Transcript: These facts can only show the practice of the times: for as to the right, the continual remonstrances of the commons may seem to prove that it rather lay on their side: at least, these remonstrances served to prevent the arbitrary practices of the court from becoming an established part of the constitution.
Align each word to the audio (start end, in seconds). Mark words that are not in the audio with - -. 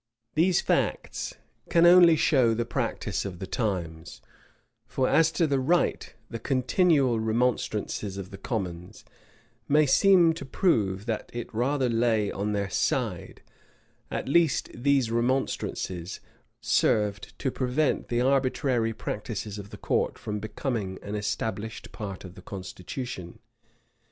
These 0.33 0.61
facts 0.61 1.35
can 1.69 1.85
only 1.85 2.15
show 2.15 2.55
the 2.55 2.65
practice 2.65 3.23
of 3.23 3.37
the 3.37 3.45
times: 3.45 4.19
for 4.87 5.07
as 5.07 5.31
to 5.33 5.45
the 5.45 5.59
right, 5.59 6.11
the 6.27 6.39
continual 6.39 7.19
remonstrances 7.19 8.17
of 8.17 8.31
the 8.31 8.39
commons 8.39 9.05
may 9.69 9.85
seem 9.85 10.33
to 10.33 10.43
prove 10.43 11.05
that 11.05 11.29
it 11.33 11.53
rather 11.53 11.87
lay 11.87 12.31
on 12.31 12.51
their 12.53 12.71
side: 12.71 13.43
at 14.09 14.27
least, 14.27 14.71
these 14.73 15.11
remonstrances 15.11 16.19
served 16.61 17.37
to 17.37 17.51
prevent 17.51 18.07
the 18.07 18.21
arbitrary 18.21 18.93
practices 18.95 19.59
of 19.59 19.69
the 19.69 19.77
court 19.77 20.17
from 20.17 20.39
becoming 20.39 20.97
an 21.03 21.13
established 21.13 21.91
part 21.91 22.25
of 22.25 22.33
the 22.33 22.41
constitution. 22.41 23.37